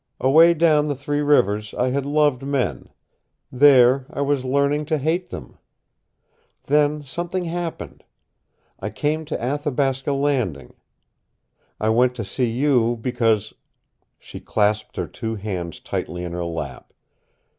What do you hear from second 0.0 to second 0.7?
Away